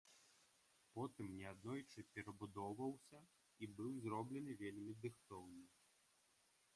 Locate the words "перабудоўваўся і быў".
2.15-3.93